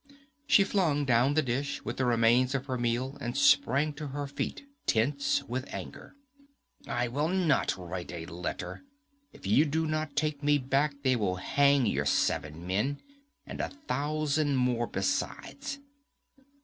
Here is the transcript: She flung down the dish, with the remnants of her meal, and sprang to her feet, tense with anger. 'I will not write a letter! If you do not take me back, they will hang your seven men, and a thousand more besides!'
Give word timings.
She 0.47 0.63
flung 0.63 1.05
down 1.05 1.35
the 1.35 1.43
dish, 1.43 1.85
with 1.85 1.97
the 1.97 2.07
remnants 2.07 2.55
of 2.55 2.65
her 2.65 2.75
meal, 2.75 3.19
and 3.21 3.37
sprang 3.37 3.93
to 3.93 4.07
her 4.07 4.25
feet, 4.25 4.65
tense 4.87 5.43
with 5.43 5.71
anger. 5.71 6.15
'I 6.87 7.09
will 7.09 7.27
not 7.27 7.77
write 7.77 8.11
a 8.11 8.25
letter! 8.25 8.81
If 9.31 9.45
you 9.45 9.63
do 9.63 9.85
not 9.85 10.15
take 10.15 10.41
me 10.41 10.57
back, 10.57 10.95
they 11.03 11.15
will 11.15 11.35
hang 11.35 11.85
your 11.85 12.05
seven 12.07 12.65
men, 12.65 12.99
and 13.45 13.61
a 13.61 13.69
thousand 13.87 14.55
more 14.55 14.87
besides!' 14.87 15.77